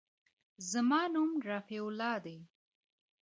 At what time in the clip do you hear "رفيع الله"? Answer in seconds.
1.49-2.15